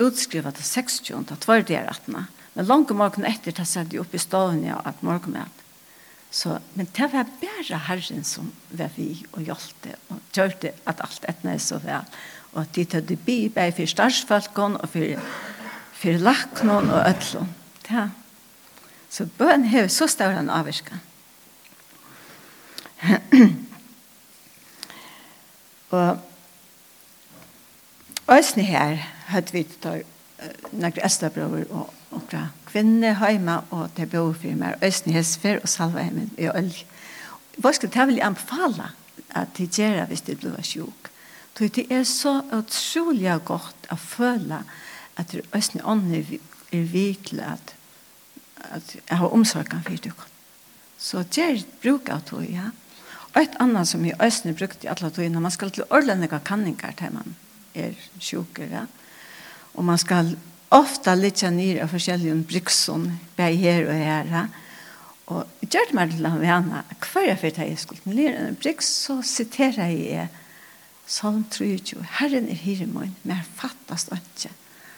utskrivet 0.00 0.56
til 0.56 0.64
60, 0.64 1.26
til 1.28 1.42
tvær 1.44 1.62
dager 1.68 1.92
at 1.92 2.08
han 2.08 2.26
Men 2.56 2.66
langt 2.66 2.90
om 2.90 2.96
morgenen 2.96 3.28
etter, 3.28 3.52
da 3.52 3.64
satt 3.68 3.92
jeg 3.92 4.00
opp 4.00 4.14
i 4.16 4.18
staden 4.18 4.64
og 4.72 4.86
at 4.88 5.02
morgen 5.04 5.32
med. 5.36 5.64
Så, 6.30 6.58
men 6.74 6.88
det 6.96 7.08
var 7.12 7.28
bare 7.40 7.78
Herren 7.86 8.24
som 8.24 8.48
var 8.70 8.90
vi 8.96 9.10
og 9.32 9.42
hjelpte, 9.44 9.94
og 10.08 10.20
gjørte 10.32 10.72
at 10.88 11.02
alt 11.04 11.28
etne 11.28 11.54
er 11.54 11.62
så 11.62 11.78
vel. 11.84 12.08
Og 12.54 12.62
at 12.62 12.72
de 12.76 12.84
det 13.10 13.18
bi, 13.24 13.48
bare 13.52 13.74
for 13.76 13.88
starsfalkene, 13.88 14.80
og 14.80 14.88
for, 14.88 15.28
for 16.00 16.24
lakene 16.24 16.78
og 16.80 17.02
øtlene. 17.04 17.52
Ja. 17.90 18.08
Så 19.12 19.28
bøn 19.38 19.68
har 19.70 19.88
så 19.92 20.08
større 20.10 20.40
enn 20.40 20.50
avvirkning 20.50 21.04
og 25.90 26.18
Øsne 28.38 28.62
her 28.62 28.96
hadde 29.26 29.52
vi 29.52 29.62
tar 29.62 30.00
nokre 30.72 31.04
æstabrøver 31.04 31.64
og 31.70 31.94
okra 32.10 32.48
kvinner 32.66 33.14
heima 33.20 33.60
og 33.70 33.90
det 33.96 34.10
bor 34.10 34.32
for 34.36 34.58
meg 34.58 34.82
Øsne 34.84 35.12
Hesfer 35.14 35.60
og 35.62 35.68
Salva 35.68 36.02
hjemme 36.02 36.28
i 36.38 36.48
Øl. 36.50 36.72
Hva 37.56 37.72
skal 37.72 37.92
det 37.92 38.06
vel 38.10 38.22
anbefale 38.22 38.90
at 39.30 39.48
de 39.58 39.66
gjør 39.66 40.04
hvis 40.10 40.26
de 40.26 40.36
blir 40.36 40.62
sjuk? 40.62 41.10
Så 41.56 41.68
det 41.72 41.86
er 41.90 42.02
så 42.04 42.42
utrolig 42.52 43.32
godt 43.44 43.88
å 43.90 43.96
føle 43.96 44.60
at 45.16 45.32
det 45.32 45.46
Øsne 45.56 45.84
ånden 45.84 46.14
er 46.72 46.82
virkelig 46.92 47.44
at, 47.44 47.74
at 48.60 48.96
jeg 48.98 49.18
har 49.18 49.32
omsorgen 49.32 49.82
for 49.82 49.96
det. 50.04 50.12
Så 50.98 51.24
gjør 51.32 51.62
bruk 51.82 52.08
av 52.12 52.20
det, 52.30 52.50
ja. 52.50 52.68
Mm. 52.68 52.85
Et 53.36 53.56
annet 53.60 53.88
som 53.88 54.04
jag 54.06 54.22
Østene 54.24 54.54
brukte 54.56 54.86
i 54.86 54.88
alle 54.88 55.10
tog 55.10 55.40
man 55.40 55.50
skal 55.50 55.70
til 55.70 55.84
ordentlige 55.90 56.40
kanninger 56.44 56.92
til 56.96 57.12
man 57.12 57.34
är 57.74 57.94
sjukare. 58.20 58.86
Og 59.74 59.84
man 59.84 59.98
ska 59.98 60.24
ofta 60.68 61.14
lite 61.14 61.50
ner 61.50 61.82
av 61.82 61.88
forskjelliga 61.88 62.34
brukson 62.34 63.18
bär 63.36 63.52
här 63.52 63.86
och 63.86 63.92
här. 63.92 64.48
Og 65.26 65.44
jeg 65.60 65.70
gjør 65.70 65.86
det 65.88 65.94
meg 65.94 66.10
til 66.10 66.26
å 66.26 66.38
vene, 66.38 66.82
hver 67.02 67.24
jeg 67.26 67.44
att 67.44 67.58
jeg 67.58 67.78
skulle 67.78 68.14
lära 68.14 68.46
en 68.46 68.54
bruks 68.54 68.86
så 68.86 69.22
siterer 69.22 69.88
jeg 69.90 70.28
Salm 71.06 71.44
23. 71.50 71.98
Herren 72.02 72.48
er 72.48 72.54
är 72.54 72.86
min, 72.86 73.14
men 73.22 73.42
fattast 73.56 74.12
ikke. 74.12 74.50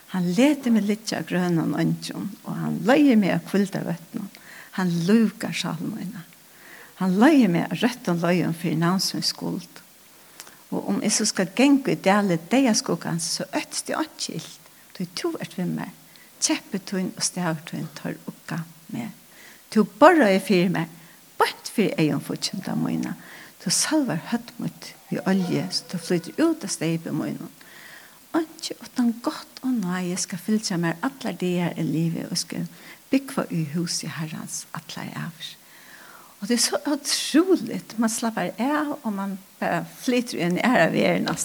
Han 0.08 0.32
leder 0.32 0.70
meg 0.70 0.84
litt 0.84 1.12
av 1.12 1.26
grønnen 1.28 1.74
og 1.74 1.80
ønsken, 1.80 2.30
og 2.44 2.54
han 2.56 2.78
løyer 2.84 3.16
meg 3.16 3.34
av 3.34 3.44
kvölda 3.50 3.82
vötnen. 3.84 4.28
Han 4.78 4.90
lukar 5.04 5.52
salmene. 5.52 6.27
Han 6.98 7.18
løye 7.18 7.48
meg 7.50 7.74
rødt 7.82 8.08
og 8.10 8.24
løye 8.24 8.46
om 8.48 8.54
for 8.54 8.78
navn 8.78 9.22
skuld. 9.22 9.82
Og 10.70 10.88
om 10.88 11.02
jeg 11.02 11.12
så 11.12 11.24
skal 11.24 11.52
genge 11.56 11.92
i 11.92 11.94
dele 11.94 12.40
det 12.50 12.62
jeg 12.64 12.76
skogene, 12.76 13.20
så 13.20 13.46
øtt 13.54 13.84
det 13.86 13.96
ikke 13.96 14.18
skilt. 14.18 14.60
Du 14.98 15.04
er 15.04 15.14
to 15.16 15.32
er 15.40 15.52
ved 15.56 15.70
meg. 15.70 15.94
Kjeppetun 16.42 17.12
og 17.16 17.22
stavtun 17.22 17.88
tar 17.94 18.18
ukka 18.26 18.62
med. 18.88 19.10
Du 19.74 19.84
bare 19.84 20.30
er 20.34 20.42
fyr 20.42 20.68
meg. 20.74 20.90
Bant 21.38 21.70
fyrir 21.70 21.94
egen 21.98 22.22
av 22.66 22.78
mine. 22.78 23.14
Du 23.64 23.70
salver 23.70 24.18
høtt 24.30 24.52
mot 24.58 24.94
i 25.10 25.18
olje, 25.26 25.68
så 25.70 25.84
du 25.92 25.98
flytter 25.98 26.34
ut 26.38 26.64
av 26.64 26.70
steipet 26.70 27.14
mine. 27.14 27.48
Og 28.34 28.42
ikke 28.42 28.74
utan 28.82 29.14
godt 29.22 29.62
og 29.62 29.72
nøye 29.72 30.16
skal 30.16 30.38
fylltja 30.38 30.76
mer 30.76 30.98
alle 31.02 31.36
de 31.40 31.54
her 31.58 31.78
i 31.78 31.82
livet 31.82 32.30
og 32.30 32.38
skal 32.38 32.66
bygge 33.10 33.46
i 33.50 33.64
huset 33.74 34.10
herrens 34.10 34.66
herrans 34.66 34.66
allar 34.74 35.30
avs. 35.30 35.57
Og 36.40 36.48
det 36.48 36.54
er 36.54 36.58
så 36.58 36.78
utrolig. 36.86 37.82
Man 37.96 38.10
slapper 38.10 38.50
av 38.58 38.98
og 39.02 39.12
man 39.12 39.38
bara 39.58 39.84
flyter 40.00 40.38
i 40.38 40.42
en 40.42 40.58
ära 40.58 40.90
vi 40.90 41.00
är. 41.00 41.36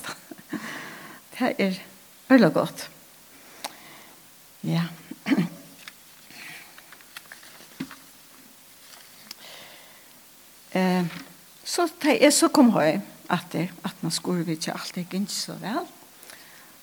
Det 1.40 1.56
er 1.60 1.80
veldig 2.28 2.54
godt. 2.54 2.90
Ja. 4.62 4.84
Eh, 10.76 11.06
så 11.64 11.88
det 12.02 12.26
er 12.26 12.32
så 12.34 12.48
kom 12.50 12.72
høy 12.74 12.96
at, 13.30 13.44
det 13.52 13.68
at 13.86 14.00
man 14.02 14.12
skulle 14.12 14.42
vi 14.44 14.56
alt 14.56 14.68
alltid 14.74 15.14
inte 15.14 15.34
så 15.34 15.54
vel, 15.54 15.86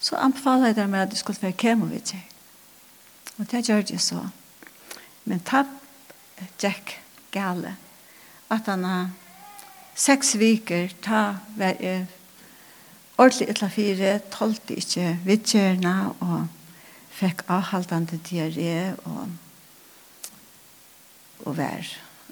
Så 0.01 0.17
anbefaler 0.17 0.75
jeg 0.77 0.89
mig 0.89 1.03
at 1.03 1.11
du 1.11 1.17
skulle 1.17 1.47
Og 1.49 1.53
kemovic. 1.53 2.15
Og 3.39 3.51
det 3.51 3.69
gjør 3.69 3.83
jag 3.91 4.01
så. 4.01 4.29
Men 5.25 5.41
ta 5.41 5.65
Jack, 6.63 7.01
gale 7.31 7.77
at 8.51 8.67
han 8.67 8.85
har 8.85 9.11
seks 9.95 10.35
viker 10.41 10.91
ta 11.05 11.23
var 11.59 11.77
jeg 11.83 12.07
ordentlig 13.21 13.51
etla 13.53 13.69
fire, 13.69 14.15
tolte 14.33 14.79
ikke 14.81 15.13
vidtjørene 15.27 15.95
og 16.25 16.49
fikk 17.21 17.45
avhaldande 17.53 18.21
diaré 18.27 18.95
og 19.05 19.29
og 21.41 21.57
vær. 21.57 21.87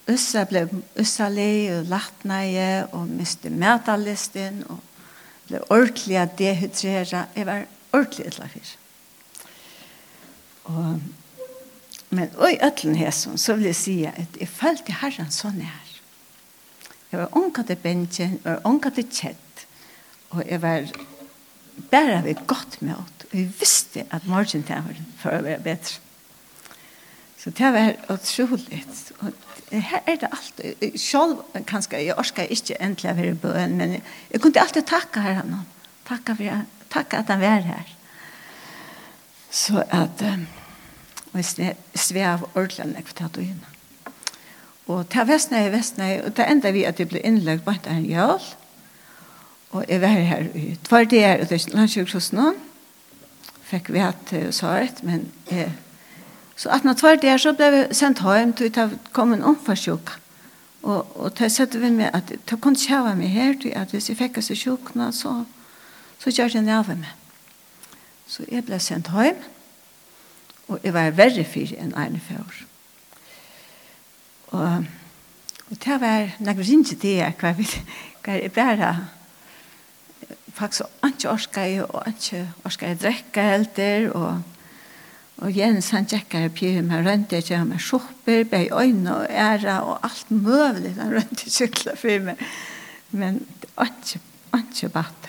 Øssa 0.09 0.43
ble 0.49 0.67
ussalig 1.01 1.71
og 1.73 1.87
lattneie 1.89 2.87
og 2.93 3.09
miste 3.09 3.49
metalisten 3.49 4.63
og 4.69 4.83
ble 5.49 5.63
ordentlig 5.73 6.21
dehydrere. 6.39 7.27
Jeg 7.37 7.47
var 7.49 7.65
ordentlig 7.93 8.27
etla 8.29 8.51
fire. 8.53 8.77
Og 10.65 11.01
Men 12.11 12.31
oi, 12.41 12.55
ötlen 12.65 12.97
hesson, 12.97 13.37
så 13.37 13.55
vil 13.59 13.69
jeg 13.69 13.77
si 13.77 13.97
at 14.09 14.39
jeg 14.41 14.49
følte 14.49 14.95
herren 15.03 15.29
så 15.33 15.51
nær. 15.53 15.88
Jeg 17.13 17.21
var 17.21 17.37
unga 17.37 17.63
til 17.65 17.81
bensjen, 17.83 18.41
jeg 18.45 18.53
var 18.53 18.67
unga 18.69 18.91
til 18.95 19.07
kjett. 19.09 19.65
Og 20.31 20.43
jeg 20.45 20.63
var 20.63 20.91
bare 21.91 22.21
ved 22.25 22.47
godt 22.47 22.83
med 22.83 22.95
åt. 22.95 23.25
Og 23.31 23.39
jeg 23.39 23.53
visste 23.61 24.05
at 24.11 24.27
morgen 24.27 24.65
til 24.67 24.85
var 24.85 25.01
for 25.23 25.39
å 25.39 25.43
være 25.47 25.65
bedre. 25.65 26.05
Så 27.39 27.51
det 27.55 27.73
var 27.73 27.95
utrolig. 28.13 28.83
Og 29.21 29.33
her 29.71 30.01
er 30.07 30.21
det 30.21 30.29
alt. 30.33 30.63
Selv 31.01 31.65
kanskje, 31.67 32.05
jeg 32.05 32.19
orsker 32.19 32.51
ikke 32.51 32.81
endelig 32.83 33.13
å 33.13 33.19
være 33.21 33.41
bøen, 33.41 33.77
men 33.79 33.99
jeg 33.99 34.43
kunne 34.43 34.61
alltid 34.61 34.89
takke 34.89 35.23
her 35.25 35.41
han. 35.41 35.55
Takke, 36.09 36.37
for, 36.37 36.63
takke 36.93 37.21
at 37.23 37.33
han 37.33 37.41
var 37.41 37.65
her. 37.69 37.95
Så 39.51 39.81
at 39.89 40.23
um, 40.29 40.47
og 41.33 41.41
jeg 41.59 41.77
svev 41.95 42.47
ordentlig 42.55 42.85
enn 42.85 42.97
jeg 42.97 43.07
fortalte 43.11 43.45
henne. 43.45 43.78
Og 44.89 45.05
ta 45.13 45.27
vestnei, 45.29 45.67
vestnei, 45.73 46.15
og 46.25 46.33
ta 46.35 46.47
enda 46.49 46.73
vi 46.73 46.87
at 46.89 46.97
det 46.97 47.11
ble 47.11 47.21
innlagt 47.21 47.67
på 47.67 47.75
en 47.87 48.07
jøl. 48.09 48.41
Og 49.77 49.85
jeg 49.85 50.01
var 50.01 50.15
her 50.31 50.47
i 50.57 50.79
tvær 50.89 51.05
der, 51.05 51.43
og 51.43 51.51
det 51.51 51.59
er 51.59 51.75
landsjøk 51.77 52.15
hos 52.17 52.31
noen. 52.33 52.57
Fikk 53.69 53.91
vi 53.93 54.01
hatt 54.01 54.33
uh, 54.33 54.47
svaret, 54.55 55.03
men 55.05 55.27
eh, 55.53 55.75
så 56.57 56.71
at 56.73 56.87
når 56.89 56.97
tvær 56.97 57.21
der 57.21 57.37
så 57.37 57.53
ble 57.53 57.69
vi 57.75 57.83
sendt 57.95 58.23
hjem 58.25 58.55
til 58.57 58.73
å 58.81 58.87
komme 59.13 59.37
en 59.37 59.45
omfarsjøk. 59.51 60.15
Og, 60.83 61.05
og 61.21 61.35
det 61.37 61.51
sette 61.53 61.79
vi 61.83 61.91
med 61.93 62.15
at 62.17 62.33
det 62.33 62.61
kunne 62.63 62.81
kjøve 62.81 63.13
meg 63.19 63.35
her 63.35 63.59
til 63.61 63.77
at 63.77 63.93
hvis 63.93 64.09
jeg 64.09 64.17
fikk 64.17 64.41
oss 64.41 64.49
sjukene, 64.57 65.11
så, 65.13 65.43
så 66.19 66.33
gjør 66.33 66.57
jeg 66.57 66.65
nærve 66.65 66.97
meg. 66.97 67.13
Så 68.29 68.49
jeg 68.49 68.65
ble 68.65 68.81
sendt 68.81 69.13
hjem, 69.13 69.45
og 70.69 70.81
jeg 70.85 70.97
var 70.97 71.13
verre 71.19 71.45
fyr 71.45 71.77
enn 71.77 71.93
Arne 71.97 72.25
fjord. 72.25 72.68
Og, 74.57 74.85
og 75.71 75.81
det 75.85 76.01
var 76.01 76.35
nekker 76.41 76.69
rinje 76.69 76.99
det 77.01 77.17
hva 77.41 77.55
vi 77.59 77.69
hva 78.25 78.37
er 78.37 78.53
bare 78.53 78.93
faktisk 80.59 81.05
ikke 81.07 81.31
orsker 81.31 81.63
jeg, 81.63 81.85
og 81.87 82.09
ikke 82.09 82.41
orsker 82.67 82.89
jeg 82.89 83.01
drekke 83.03 83.43
helt 83.43 83.77
der, 83.77 84.09
og 84.11 84.43
og 85.39 85.55
Jens 85.55 85.93
han 85.95 86.07
tjekkar 86.09 86.49
opp 86.49 86.61
i 86.67 86.73
meg 86.83 87.05
rønte 87.07 87.39
ikke 87.39 87.61
han 87.61 87.69
med 87.71 87.83
sjopper, 87.83 88.43
bei 88.51 88.67
øyne 88.75 89.13
og 89.15 89.29
æra 89.31 89.77
og 89.87 90.01
alt 90.07 90.33
møvlig 90.35 90.97
han 90.97 91.15
rønte 91.15 91.51
sykla 91.51 91.95
for 91.99 92.25
meg 92.27 92.43
men 93.15 93.39
det 93.63 93.71
var 93.77 93.93
ikke 93.93 94.25
ikke 94.59 94.91
batt 94.93 95.29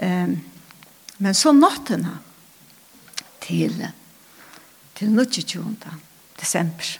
um, 0.00 0.38
men 1.22 1.36
så 1.36 1.52
natten 1.52 2.06
til 3.44 3.76
til 4.96 5.12
22. 5.18 5.64
desember 6.40 6.96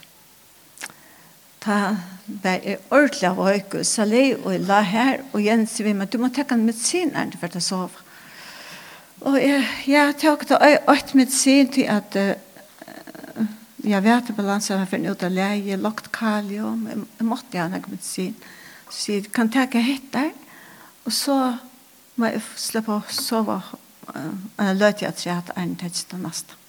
ta 1.63 1.95
var 2.25 2.63
jeg 2.63 2.79
ordentlig 2.89 3.27
av 3.27 3.41
høyke, 3.41 3.83
så 3.83 4.05
jeg 4.07 4.37
og 4.39 4.55
la 4.67 4.79
her, 4.87 5.23
og 5.33 5.43
Jens 5.43 5.75
sier 5.75 5.93
men 5.93 6.07
du 6.07 6.17
må 6.21 6.29
takke 6.31 6.55
en 6.55 6.65
medisin 6.65 7.11
her 7.15 7.33
for 7.39 7.59
å 7.59 7.63
sove. 7.63 8.03
Og 9.23 9.37
jeg, 9.39 9.63
jeg 9.87 10.15
tok 10.19 10.47
det 10.49 10.59
øyt 10.59 10.89
et 10.93 11.13
medisin 11.15 11.69
til 11.71 11.87
at 11.91 12.15
uh, 12.19 13.43
jeg 13.83 14.03
vet 14.03 14.31
at 14.31 14.35
balansen 14.35 14.79
har 14.79 14.87
funnet 14.87 15.11
ut 15.11 15.23
av 15.23 15.35
leie, 15.35 15.77
lagt 15.79 16.11
kalium, 16.15 16.87
jeg 16.87 17.03
jeg 17.19 17.27
måtte 17.27 17.57
gjerne 17.57 17.79
ha 17.79 17.91
medisin. 17.91 18.35
Så 18.89 18.97
sier 18.97 19.21
jeg, 19.21 19.31
kan 19.35 19.51
takke 19.51 19.83
hit 19.83 20.09
der, 20.13 20.31
og 21.05 21.11
så 21.11 21.37
må 22.15 22.31
jeg 22.31 22.43
slippe 22.59 22.99
å 22.99 23.03
sove, 23.11 23.59
uh, 24.15 24.33
og 24.57 24.65
jeg 24.67 24.79
løte 24.79 25.07
jeg 25.07 25.15
til 25.19 25.23
at 25.23 25.25
jeg 25.27 25.39
hadde 25.41 25.59
en 25.59 25.77
til 25.83 26.19
neste. 26.23 26.59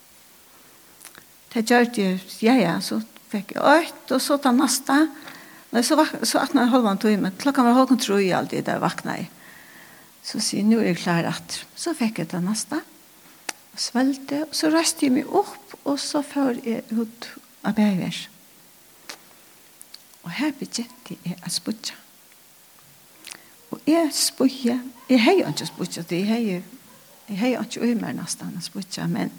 Det 1.54 1.70
gjør 1.70 1.84
det, 1.94 2.06
ja, 2.42 2.54
ja, 2.58 2.78
så 2.82 2.98
fikk 3.35 3.55
jeg 3.57 3.85
øyt, 3.85 4.14
og 4.14 4.23
så 4.23 4.38
ta 4.38 4.53
nasta. 4.55 5.05
Nei, 5.75 5.83
så, 5.83 5.99
vak, 5.99 6.21
så 6.23 6.38
vakna 6.38 6.67
jeg 6.67 6.75
halvann 6.75 7.00
tog 7.03 7.17
men 7.19 7.35
Klokka 7.41 7.64
var 7.67 7.75
halvann 7.81 8.00
tro 8.03 8.19
i 8.23 8.31
alltid 8.35 8.67
der 8.69 8.83
vakna 8.83 9.19
jeg. 9.19 9.31
Så 10.25 10.41
sier 10.41 10.62
jeg, 10.62 10.69
nå 10.71 10.79
er 10.81 10.93
jeg 10.93 11.00
klar 11.03 11.26
at. 11.29 11.59
Så 11.76 11.97
fikk 11.99 12.23
jeg 12.23 12.31
ta 12.31 12.41
nasta. 12.41 12.81
Og 13.75 13.83
svelte, 13.83 14.45
og 14.47 14.55
så 14.55 14.71
røste 14.73 15.09
jeg 15.09 15.17
meg 15.17 15.35
opp, 15.35 15.75
og 15.83 15.99
så 16.00 16.23
før 16.25 16.55
jeg 16.62 16.87
ut 16.95 17.29
av 17.67 17.75
bævers. 17.76 18.29
Og 20.25 20.31
her 20.38 20.55
begynte 20.57 20.87
jeg 21.26 21.37
å 21.45 21.53
spudja. 21.53 21.99
Og 23.75 23.83
jeg 23.91 24.12
spudja, 24.14 24.79
jeg 25.11 25.21
har 25.25 25.37
jo 25.41 25.50
ikke 25.50 25.67
spudja, 25.69 26.05
jeg 26.09 26.62
har 27.41 27.64
ikke 27.64 27.83
øymer 27.83 28.14
nesten 28.14 28.55
å 28.57 28.62
spudja, 28.62 29.09
men 29.11 29.33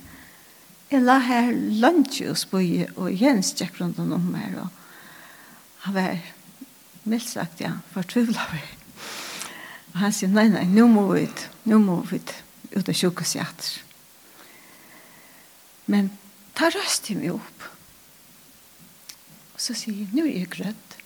Jeg 0.96 1.04
la 1.04 1.18
her 1.20 1.50
lunsje 1.52 2.30
og 2.32 2.38
Bøye, 2.54 2.86
og 2.96 3.12
Jens 3.20 3.50
gikk 3.60 3.82
rundt 3.82 3.98
om 4.00 4.14
meg, 4.32 4.54
og 4.56 4.70
han 5.84 5.96
var 5.98 6.22
mildt 7.04 7.28
sagt, 7.28 7.60
ja, 7.60 7.74
fortvivlet 7.92 8.54
meg. 8.54 8.70
Og 9.92 9.98
han 10.00 10.16
sier, 10.16 10.32
nei, 10.32 10.46
nei, 10.54 10.64
nå 10.72 10.86
må 10.88 11.04
vi 11.10 11.26
ut, 11.28 11.44
nå 11.68 11.82
må 11.84 11.98
vi 12.08 12.22
ut, 12.22 12.32
ut 12.78 12.92
av 12.94 12.96
sjukhuset 12.96 13.44
atter. 13.44 13.74
Men 15.92 16.14
ta 16.56 16.72
røst 16.72 17.10
til 17.10 17.20
meg 17.20 17.36
opp. 17.36 17.68
Og 19.52 19.60
så 19.68 19.76
sier 19.76 20.00
jeg, 20.00 20.08
nå 20.16 20.24
er 20.30 20.46
jeg 20.46 20.54
grønt. 20.56 20.98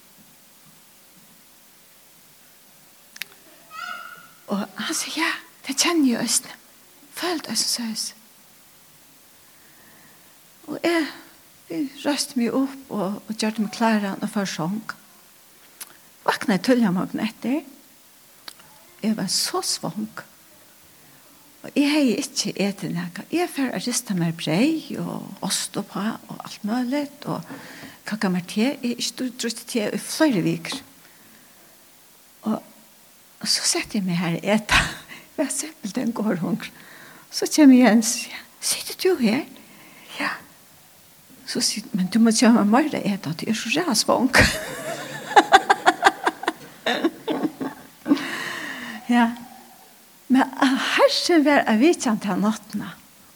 Og 4.54 4.62
han 4.86 5.02
sier, 5.02 5.18
ja, 5.26 5.34
det 5.66 5.80
kjenner 5.82 6.14
jeg 6.14 6.30
østene. 6.30 6.62
Følg 7.18 7.48
deg 7.50 7.58
som 7.58 7.90
søs. 7.90 8.08
Og 10.70 10.78
jeg, 10.86 11.06
jeg 11.70 11.86
røste 12.06 12.38
meg 12.38 12.54
opp 12.54 12.94
og, 12.94 13.20
og 13.26 13.36
gjør 13.36 13.58
det 13.58 13.66
meg 13.66 13.76
klare 13.76 14.16
og 14.20 14.30
for 14.30 14.50
sång. 14.50 14.82
Vakna 16.28 16.60
jeg 16.60 16.66
tullet 16.68 16.94
meg 16.94 17.16
etter. 17.26 17.62
Jeg 19.02 19.16
var 19.18 19.30
så 19.34 19.64
svang. 19.66 20.10
Og 21.64 21.76
jeg 21.76 21.90
har 21.92 22.10
ikke 22.22 22.54
etter 22.62 22.92
noe. 22.94 23.26
Jeg 23.34 23.50
får 23.52 23.74
riste 23.84 24.16
meg 24.16 24.38
brei 24.40 24.96
og 25.02 25.26
ost 25.44 25.76
og 25.80 25.88
på 25.90 26.04
og 26.04 26.36
alt 26.38 26.64
mulig. 26.68 27.08
Og 27.26 27.42
kakka 28.08 28.32
meg 28.32 28.46
te. 28.52 28.76
Jeg 28.78 29.00
ikke 29.00 29.32
drøste 29.42 29.66
te 29.68 29.88
i 29.90 30.02
flere 30.04 30.44
viker. 30.46 30.78
Og, 32.48 32.60
og 33.40 33.48
så 33.48 33.66
setter 33.68 34.00
jeg 34.00 34.08
meg 34.08 34.22
her 34.22 34.38
og 34.38 34.52
etter. 34.56 34.94
Jeg 35.40 35.74
er 35.84 35.96
den 35.96 36.14
går 36.14 36.44
hungrig. 36.44 36.72
Så 37.32 37.46
kommer 37.56 37.78
Jens 37.78 38.14
og 38.16 38.22
sier, 38.24 38.46
sitter 38.60 38.96
du 39.04 39.22
her? 39.22 39.44
Ja, 40.20 40.26
ja. 40.26 40.49
Så 41.50 41.58
sier 41.66 41.82
men 41.98 42.06
du 42.14 42.20
må 42.22 42.30
kjøre 42.36 42.62
meg 42.62 42.70
mer 42.70 42.86
det 42.94 43.02
er 43.10 43.18
at 43.18 43.42
du 43.42 43.46
er 43.50 43.58
så 43.58 43.70
ræsvank. 43.74 44.38
ja. 49.16 49.26
Men 50.30 50.46
hersen 50.94 51.42
var 51.48 51.66
av 51.66 51.82
vitjan 51.82 52.22
til 52.22 52.38
nattene. 52.44 52.90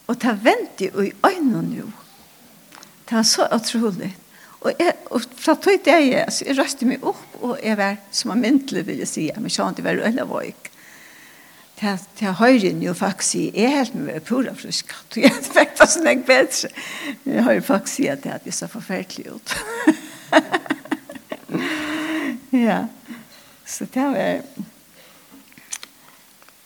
Og 0.06 0.14
ta 0.20 0.30
venti 0.38 0.86
i 0.86 1.12
øynene 1.24 1.62
nå. 1.72 1.86
Det 3.04 3.16
var 3.16 3.22
så 3.26 3.48
utrolig. 3.52 4.14
Og, 4.64 4.72
jeg, 4.78 4.94
og 5.12 5.20
fra 5.36 5.54
tog 5.60 5.82
det 5.84 5.96
jeg, 6.06 6.30
så 6.32 6.46
jeg 6.46 6.56
røste 6.56 6.86
meg 6.88 7.02
opp, 7.04 7.24
og 7.42 7.58
jeg 7.60 7.76
var 7.76 7.98
som 8.14 8.30
en 8.32 8.40
myntelig, 8.40 8.86
vil 8.86 9.02
jeg 9.02 9.10
si, 9.10 9.24
men 9.36 9.52
sånn 9.52 9.74
at 9.74 9.80
jeg 9.80 9.88
var 9.88 10.04
øyne 10.06 10.24
vøyk 10.30 10.70
til, 11.78 11.98
til 12.16 12.32
høyren 12.38 12.82
jo 12.82 12.92
faktisk 12.94 13.54
er 13.54 13.68
helt 13.78 13.94
med 13.94 14.20
pura 14.20 14.54
frisk. 14.54 14.94
Jeg 15.16 15.30
vet 15.30 15.50
faktisk 15.78 15.98
ikke 16.10 16.26
bedre. 16.26 16.68
Jeg 17.26 17.44
har 17.44 17.52
jo 17.52 17.60
faktisk 17.60 17.96
sagt 17.96 18.08
at 18.08 18.24
det 18.24 18.32
hadde 18.32 18.52
så 18.52 18.66
forferdelig 18.66 19.32
ut. 19.32 19.56
ja. 22.66 22.84
Så 23.66 23.84
det 23.94 24.02
var... 24.02 24.40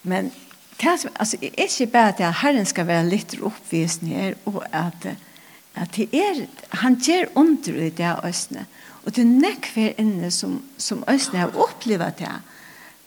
Men 0.03 0.33
det 0.81 1.01
som, 1.01 1.11
altså, 1.21 1.37
er 1.42 1.62
ikke 1.62 1.87
bare 1.87 2.14
at 2.18 2.35
Herren 2.35 2.66
skal 2.66 2.87
være 2.87 3.09
litt 3.09 3.35
oppvisende 3.42 4.14
her, 4.14 4.35
og 4.47 4.62
at, 4.73 5.09
at 5.75 5.97
det 5.97 6.09
er, 6.14 6.47
han 6.68 6.97
gjør 7.01 7.27
under 7.35 7.81
i 7.83 7.90
det 7.90 8.14
østene. 8.25 8.66
Og 9.05 9.16
det 9.16 9.25
er 9.25 9.33
nekk 9.33 9.71
inne 9.99 10.31
som, 10.31 10.62
som 10.79 11.05
østene 11.11 11.40
har 11.40 11.57
opplevet 11.57 12.18
det. 12.18 12.35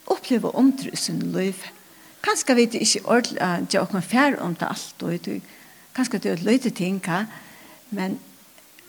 Opplevet 0.05 0.51
under 0.53 0.89
i 0.93 0.95
sin 0.95 1.21
liv. 1.31 1.55
Ja 1.63 1.80
Kanskje 2.21 2.55
vet 2.55 2.75
ikke 2.77 3.05
ordentlig 3.05 3.41
at 3.41 3.73
jeg 3.73 3.81
åker 3.81 4.05
fær 4.05 4.37
om 4.41 4.55
det 4.55 4.67
alt, 4.69 5.03
og 5.03 5.25
du, 5.25 5.39
kanskje 5.95 6.19
det 6.19 6.29
er 6.29 6.37
et 6.37 6.45
løyte 6.45 6.69
ting, 6.69 7.01
men, 7.89 8.19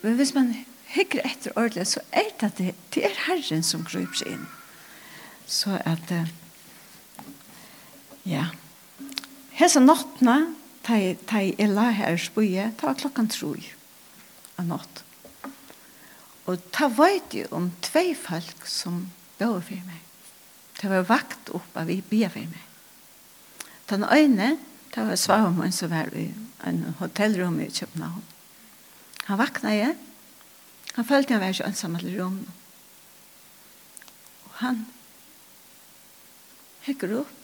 men 0.02 0.14
hvis 0.18 0.34
man 0.34 0.52
hikker 0.92 1.24
etter 1.24 1.54
ordentlig, 1.56 1.86
så 1.86 2.00
er 2.12 2.28
det 2.40 2.50
at 2.50 2.58
det, 2.58 2.74
det 2.94 3.04
er 3.08 3.22
Herren 3.26 3.64
som 3.64 3.84
gruper 3.84 4.18
seg 4.20 4.34
inn. 4.34 4.48
Så 5.48 5.78
at, 5.84 6.12
ja, 8.28 8.50
Hesa 9.56 9.80
nattene, 9.80 10.54
ta 10.82 10.98
i 10.98 11.66
la 11.70 11.90
her 11.94 12.16
spøye, 12.18 12.70
ta 12.80 12.94
klokkan 12.98 13.28
troi 13.30 13.60
av 14.58 14.66
natt. 14.68 15.02
Og 16.50 16.58
ta 16.74 16.88
veit 16.90 17.36
jo 17.36 17.46
om 17.54 17.70
tvei 17.84 18.12
folk 18.18 18.66
som 18.66 19.04
bør 19.38 19.60
for 19.62 19.86
meg. 19.86 20.00
Det 20.80 20.90
var 20.90 21.06
vakt 21.06 21.52
opp 21.54 21.76
av 21.78 21.86
vi 21.86 22.00
bia 22.02 22.30
for 22.32 22.42
meg. 22.42 22.71
Den 23.92 24.05
øyne, 24.09 24.57
det 24.94 25.05
var 25.05 25.16
Svavamon 25.16 25.72
som 25.72 25.90
var 25.90 26.09
i 26.16 26.31
en 26.66 26.94
hotellrum 26.98 27.61
i 27.61 27.68
København. 27.68 28.24
Han 29.24 29.38
vakna 29.38 29.74
igjen. 29.74 29.98
Han 30.94 31.05
følte 31.05 31.35
han 31.35 31.40
var 31.40 31.52
ikke 31.52 31.66
ønsom 31.66 31.96
i 31.96 32.20
rummet. 32.20 32.48
Og 34.44 34.50
han 34.64 34.87
hekker 36.88 37.18
opp. 37.20 37.38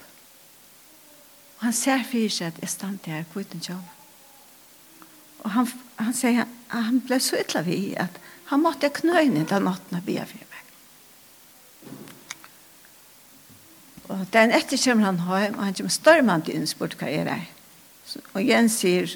Og 1.59 1.65
han 1.67 1.77
ser 1.77 2.05
fyrir 2.09 2.33
seg 2.33 2.53
at 2.53 2.61
jeg 2.63 2.73
stand 2.73 2.99
her 3.05 3.29
på 3.29 3.45
uten 3.45 3.61
kjøl. 3.61 3.85
Og 5.45 5.51
han, 5.51 5.69
han 6.01 6.17
sier 6.17 6.47
at 6.47 6.83
han 6.89 7.03
ble 7.05 7.21
så 7.21 7.41
ytla 7.43 7.63
vi 7.67 7.93
at 7.97 8.17
han 8.49 8.65
måtte 8.65 8.89
knøyne 8.89 9.45
den 9.45 9.69
natten 9.69 10.01
og 10.01 10.07
be 10.07 10.17
for 10.25 10.49
meg. 10.49 10.58
Og 14.09 14.25
den 14.33 14.53
etter 14.57 14.81
kommer 14.81 15.11
han 15.11 15.21
hjem, 15.21 15.57
og 15.59 15.65
han 15.67 15.75
kommer 15.77 15.93
stormant 15.93 16.49
inn 16.49 16.65
og 16.65 16.71
spurt 16.71 16.97
hva 17.01 17.11
er 17.13 17.29
det. 17.29 17.41
Og 18.33 18.41
Jens 18.41 18.79
sier, 18.81 19.11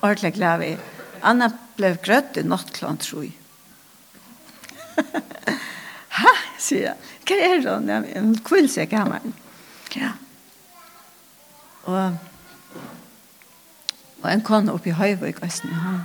ordentlig 0.00 0.32
glad 0.38 0.62
vi, 0.62 0.70
Anna 1.26 1.50
ble 1.76 1.92
grøtt 2.02 2.38
i 2.40 2.46
nattklant, 2.46 3.04
tror 3.04 3.28
jeg. 3.28 3.36
Ha, 6.18 6.30
sier 6.58 6.88
jeg. 6.88 7.10
Hva 7.28 7.36
er 7.46 7.60
det? 7.62 7.74
Ja, 7.86 8.20
hun 8.24 8.32
kvill 8.42 8.66
seg. 8.72 8.90
Ja. 9.94 10.08
Og, 11.86 12.16
og 14.24 14.26
en 14.32 14.42
kone 14.42 14.74
oppe 14.74 14.90
i 14.90 14.96
Høyvøk, 14.98 15.38
Østene, 15.46 15.78
han. 15.78 16.00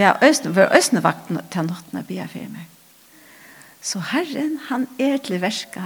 Ja, 0.00 0.16
Østene, 0.24 0.56
for 0.56 0.74
Østene 0.74 1.04
vakten 1.04 1.38
til 1.52 1.68
natten 1.68 2.00
og 2.00 2.08
bia 2.08 2.26
for 2.32 2.48
meg. 2.50 2.66
Så 3.86 4.02
Herren, 4.10 4.56
han 4.66 4.88
er 4.98 5.20
til 5.22 5.38
verska, 5.44 5.84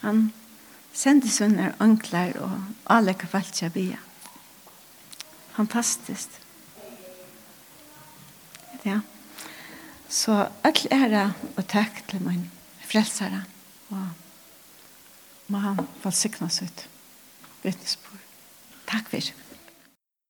han 0.00 0.30
Sendesunner, 0.92 1.72
onklar 1.80 2.36
og 2.42 2.56
alle 2.92 3.14
kvaltja 3.16 3.70
bia. 3.72 3.98
Fantastiskt. 5.56 6.40
Ja. 8.84 9.00
Så 10.08 10.36
all 10.64 10.88
æra 10.92 11.30
og 11.56 11.64
takk 11.68 12.02
til 12.10 12.22
min 12.24 12.50
frelsere. 12.88 13.44
Og 13.88 14.08
må 15.52 15.58
han 15.64 15.80
velsignas 16.04 16.62
ut. 16.62 16.84
Vittnesbord. 17.62 18.20
Takk 18.88 19.08
for 19.08 19.41